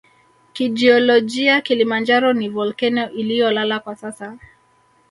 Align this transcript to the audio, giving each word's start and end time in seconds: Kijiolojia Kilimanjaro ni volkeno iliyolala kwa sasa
Kijiolojia 0.53 1.61
Kilimanjaro 1.61 2.33
ni 2.33 2.49
volkeno 2.49 3.09
iliyolala 3.11 3.79
kwa 3.79 3.95
sasa 3.95 4.37